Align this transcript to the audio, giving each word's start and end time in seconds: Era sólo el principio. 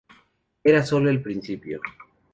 Era 0.63 0.83
sólo 0.83 1.11
el 1.11 1.21
principio. 1.21 1.79